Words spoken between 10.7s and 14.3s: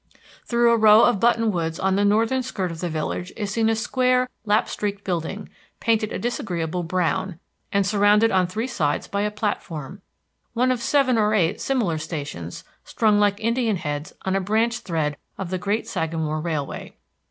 of seven or eight similar stations strung like Indian heads